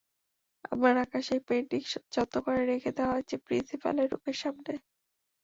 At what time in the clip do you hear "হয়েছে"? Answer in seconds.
3.15-3.35